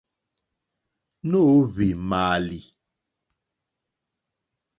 Nǒhwì 1.29 1.87
mààlì. 2.09 2.59